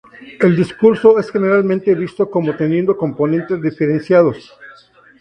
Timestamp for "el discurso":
0.39-1.19